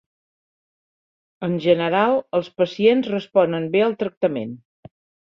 [1.47, 4.57] En general, els pacients responen bé al tractament.